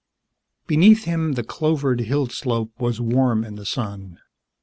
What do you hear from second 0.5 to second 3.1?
Beneath him the clovered hill slope was